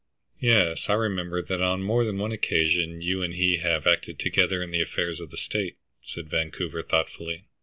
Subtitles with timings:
[0.39, 4.63] "Yes, I remember that on more than one occasion you and he have acted together
[4.63, 7.43] in the affairs of the state," said Vancouver, thoughtfully.